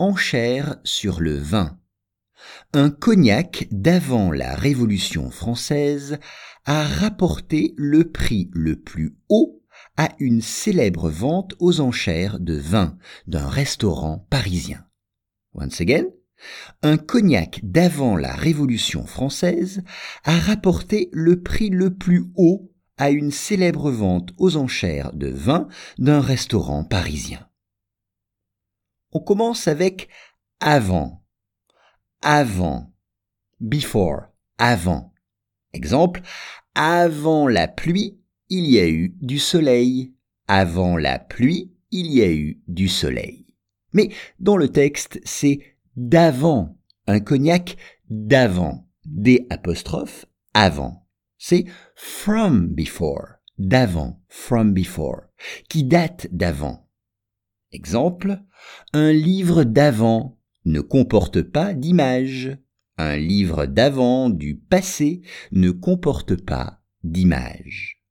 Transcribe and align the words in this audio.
enchère 0.00 0.78
sur 0.82 1.20
le 1.20 1.36
vin. 1.36 1.78
Un 2.72 2.88
cognac 2.90 3.68
d'avant 3.70 4.32
la 4.32 4.54
Révolution 4.54 5.30
française 5.30 6.18
a 6.64 6.84
rapporté 6.84 7.74
le 7.76 8.10
prix 8.10 8.50
le 8.54 8.76
plus 8.76 9.18
haut 9.28 9.62
à 9.98 10.08
une 10.18 10.40
célèbre 10.40 11.10
vente 11.10 11.54
aux 11.58 11.80
enchères 11.80 12.40
de 12.40 12.54
vin 12.54 12.96
d'un 13.26 13.46
restaurant 13.46 14.26
parisien. 14.30 14.86
Once 15.52 15.82
again, 15.82 16.06
un 16.82 16.96
cognac 16.96 17.60
d'avant 17.62 18.16
la 18.16 18.32
Révolution 18.32 19.04
française 19.04 19.82
a 20.24 20.38
rapporté 20.38 21.10
le 21.12 21.42
prix 21.42 21.68
le 21.68 21.94
plus 21.94 22.24
haut 22.36 22.72
à 22.96 23.10
une 23.10 23.30
célèbre 23.30 23.90
vente 23.90 24.30
aux 24.38 24.56
enchères 24.56 25.12
de 25.12 25.28
vin 25.28 25.68
d'un 25.98 26.20
restaurant 26.20 26.84
parisien. 26.84 27.49
On 29.12 29.20
commence 29.20 29.68
avec 29.68 30.08
avant. 30.60 31.24
Avant. 32.22 32.92
Before. 33.60 34.28
Avant. 34.58 35.12
Exemple. 35.72 36.22
Avant 36.74 37.48
la 37.48 37.68
pluie, 37.68 38.20
il 38.48 38.66
y 38.66 38.78
a 38.78 38.88
eu 38.88 39.16
du 39.20 39.38
soleil. 39.38 40.14
Avant 40.46 40.96
la 40.96 41.18
pluie, 41.18 41.72
il 41.90 42.12
y 42.12 42.22
a 42.22 42.30
eu 42.30 42.60
du 42.68 42.88
soleil. 42.88 43.46
Mais 43.92 44.10
dans 44.38 44.56
le 44.56 44.68
texte, 44.68 45.20
c'est 45.24 45.60
d'avant, 45.96 46.76
un 47.06 47.20
cognac 47.20 47.76
d'avant, 48.08 48.86
des 49.04 49.46
apostrophes 49.50 50.26
avant. 50.54 51.06
C'est 51.38 51.64
from 51.94 52.68
before, 52.68 53.38
d'avant, 53.58 54.20
from 54.28 54.72
before, 54.72 55.22
qui 55.68 55.84
date 55.84 56.28
d'avant. 56.30 56.89
Exemple, 57.72 58.40
un 58.92 59.12
livre 59.12 59.64
d'avant 59.64 60.38
ne 60.64 60.80
comporte 60.80 61.42
pas 61.42 61.72
d'image. 61.72 62.58
Un 62.98 63.16
livre 63.16 63.66
d'avant 63.66 64.28
du 64.28 64.56
passé 64.56 65.22
ne 65.52 65.70
comporte 65.70 66.34
pas 66.36 66.82
d'image. 67.04 68.02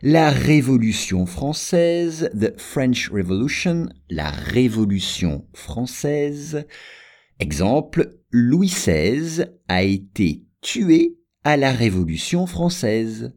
La 0.00 0.30
Révolution 0.30 1.26
française, 1.26 2.30
the 2.38 2.58
French 2.58 3.10
Revolution, 3.10 3.88
la 4.08 4.30
Révolution 4.30 5.46
française. 5.52 6.66
Exemple, 7.38 8.18
Louis 8.30 8.68
XVI 8.68 9.44
a 9.68 9.82
été 9.82 10.46
tué 10.60 11.18
à 11.44 11.56
la 11.56 11.72
Révolution 11.72 12.46
française. 12.46 13.32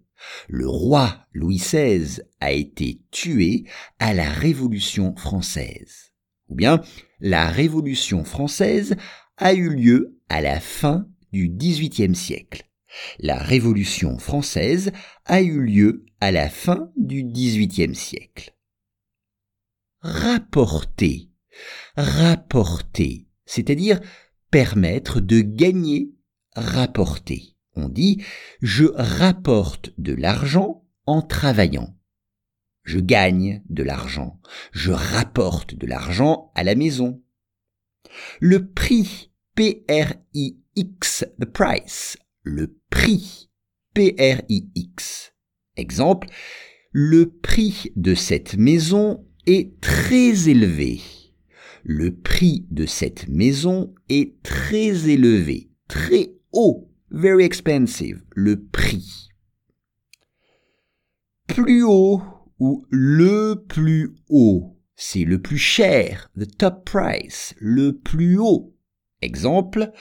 Le 0.48 0.68
roi 0.68 1.26
Louis 1.34 1.58
XVI 1.58 2.22
a 2.40 2.52
été 2.52 3.02
tué 3.12 3.66
à 4.00 4.14
la 4.14 4.30
Révolution 4.30 5.16
française. 5.16 6.12
Ou 6.50 6.56
bien, 6.56 6.82
la 7.20 7.50
Révolution 7.50 8.24
française 8.24 8.96
a 9.38 9.54
eu 9.54 9.70
lieu 9.70 10.20
à 10.30 10.42
la 10.42 10.60
fin 10.60 11.08
du 11.32 11.50
XVIIIe 11.50 12.16
siècle. 12.16 12.70
La 13.20 13.38
Révolution 13.38 14.20
française 14.20 14.92
a 15.26 15.42
eu 15.42 15.62
lieu 15.62 16.06
à 16.22 16.32
la 16.32 16.50
fin 16.50 16.92
du 16.96 17.24
XVIIIe 17.24 17.96
siècle. 17.96 18.56
Rapporter, 20.02 21.30
rapporter, 21.98 23.28
c'est-à-dire 23.46 24.00
permettre 24.52 25.20
de 25.20 25.42
gagner, 25.42 26.14
rapporter. 26.56 27.55
On 27.76 27.90
dit 27.90 28.24
je 28.62 28.86
rapporte 28.96 29.92
de 29.98 30.14
l'argent 30.14 30.86
en 31.06 31.22
travaillant. 31.22 31.96
Je 32.84 33.00
gagne 33.00 33.64
de 33.70 33.84
l'argent. 33.84 34.40
Je 34.72 34.92
rapporte 34.92 35.76
de 35.76 35.88
l'argent 35.88 36.52
à 36.56 36.64
la 36.64 36.76
maison. 36.76 37.22
Le 38.40 38.68
prix 38.68 39.32
P-R-I-X, 39.56 41.26
the 41.40 41.46
price, 41.46 42.18
le 42.44 42.78
prix 42.90 43.50
P-R-I-X. 43.94 45.34
Exemple, 45.78 46.28
le 46.92 47.30
prix 47.30 47.92
de 47.96 48.14
cette 48.14 48.56
maison 48.58 49.26
est 49.48 49.80
très 49.82 50.50
élevé. 50.50 51.02
Le 51.84 52.16
prix 52.16 52.66
de 52.72 52.86
cette 52.86 53.28
maison 53.28 53.94
est 54.10 54.42
très 54.44 55.10
élevé, 55.10 55.72
très 55.88 56.34
haut, 56.52 56.92
very 57.12 57.44
expensive, 57.44 58.24
le 58.32 58.64
prix. 58.64 59.30
Plus 61.48 61.84
haut 61.84 62.22
ou 62.60 62.86
le 62.90 63.56
plus 63.68 64.16
haut, 64.30 64.78
c'est 64.96 65.26
le 65.26 65.42
plus 65.42 65.58
cher, 65.58 66.30
the 66.38 66.48
top 66.58 66.86
price, 66.86 67.54
le 67.60 67.98
plus 67.98 68.38
haut. 68.38 68.76
Exemple, 69.22 69.92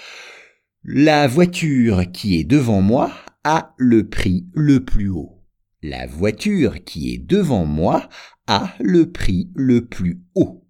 la 0.82 1.26
voiture 1.26 2.10
qui 2.12 2.38
est 2.38 2.44
devant 2.44 2.82
moi 2.82 3.12
a 3.42 3.74
le 3.76 4.08
prix 4.08 4.46
le 4.54 4.84
plus 4.84 5.08
haut. 5.08 5.42
La 5.82 6.06
voiture 6.06 6.82
qui 6.84 7.12
est 7.12 7.18
devant 7.18 7.66
moi 7.66 8.08
a 8.46 8.74
le 8.80 9.10
prix 9.10 9.50
le 9.54 9.86
plus 9.86 10.22
haut. 10.34 10.66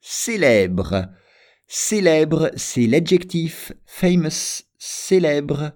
Célèbre. 0.00 1.08
Célèbre, 1.66 2.50
c'est 2.56 2.86
l'adjectif 2.86 3.72
famous, 3.84 4.62
célèbre. 4.78 5.72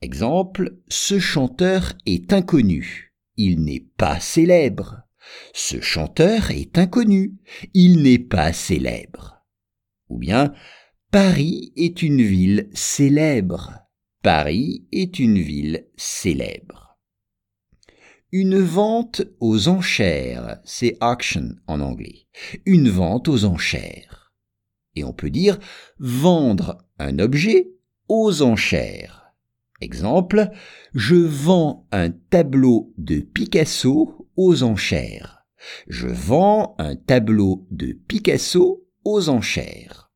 Exemple, 0.00 0.76
ce 0.88 1.18
chanteur 1.18 1.94
est 2.06 2.32
inconnu. 2.32 3.14
Il 3.36 3.62
n'est 3.62 3.86
pas 3.96 4.20
célèbre. 4.20 5.02
Ce 5.54 5.80
chanteur 5.80 6.50
est 6.50 6.76
inconnu. 6.76 7.36
Il 7.72 8.02
n'est 8.02 8.18
pas 8.18 8.52
célèbre. 8.52 9.42
Ou 10.08 10.18
bien, 10.18 10.52
Paris 11.10 11.72
est 11.76 12.02
une 12.02 12.22
ville 12.22 12.68
célèbre. 12.72 13.72
Paris 14.22 14.86
est 14.92 15.18
une 15.18 15.38
ville 15.38 15.86
célèbre. 15.96 16.98
Une 18.30 18.58
vente 18.58 19.22
aux 19.40 19.68
enchères, 19.68 20.58
c'est 20.64 20.96
auction 21.02 21.54
en 21.66 21.80
anglais. 21.80 22.26
Une 22.64 22.88
vente 22.88 23.28
aux 23.28 23.44
enchères. 23.44 24.32
Et 24.94 25.04
on 25.04 25.12
peut 25.12 25.30
dire 25.30 25.58
vendre 25.98 26.78
un 26.98 27.18
objet 27.18 27.72
aux 28.14 28.42
enchères. 28.42 29.32
Exemple, 29.80 30.50
je 30.92 31.14
vends 31.14 31.86
un 31.92 32.10
tableau 32.10 32.92
de 32.98 33.20
Picasso 33.20 34.28
aux 34.36 34.62
enchères. 34.62 35.46
Je 35.88 36.08
vends 36.08 36.74
un 36.78 36.94
tableau 36.94 37.66
de 37.70 37.92
Picasso 37.92 38.86
aux 39.06 39.30
enchères. 39.30 40.12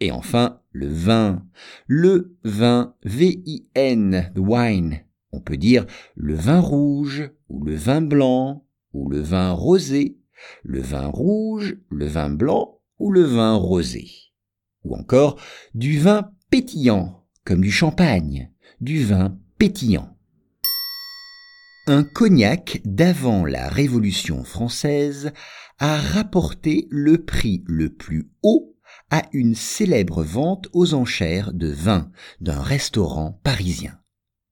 Et 0.00 0.10
enfin, 0.10 0.62
le 0.72 0.88
vin. 0.88 1.46
Le 1.86 2.38
vin, 2.42 2.94
V-I-N, 3.04 4.32
wine. 4.38 5.00
On 5.32 5.42
peut 5.42 5.58
dire 5.58 5.84
le 6.14 6.34
vin 6.34 6.60
rouge, 6.60 7.30
ou 7.50 7.62
le 7.64 7.74
vin 7.74 8.00
blanc, 8.00 8.64
ou 8.94 9.10
le 9.10 9.20
vin 9.20 9.52
rosé, 9.52 10.16
le 10.62 10.80
vin 10.80 11.08
rouge, 11.08 11.76
le 11.90 12.06
vin 12.06 12.30
blanc, 12.30 12.80
ou 12.98 13.12
le 13.12 13.24
vin 13.24 13.56
rosé. 13.56 14.08
Ou 14.84 14.96
encore 14.96 15.38
du 15.74 15.98
vin 15.98 16.32
pétillant, 16.50 17.24
comme 17.44 17.60
du 17.60 17.70
champagne, 17.70 18.50
du 18.80 19.04
vin 19.04 19.38
pétillant. 19.58 20.16
Un 21.86 22.02
cognac 22.02 22.80
d'avant 22.84 23.44
la 23.44 23.68
Révolution 23.68 24.44
française 24.44 25.32
a 25.78 25.96
rapporté 25.96 26.88
le 26.90 27.24
prix 27.24 27.62
le 27.66 27.88
plus 27.88 28.30
haut 28.42 28.76
à 29.10 29.22
une 29.32 29.54
célèbre 29.54 30.22
vente 30.22 30.68
aux 30.72 30.94
enchères 30.94 31.52
de 31.52 31.68
vin 31.68 32.10
d'un 32.40 32.60
restaurant 32.60 33.40
parisien. 33.44 33.99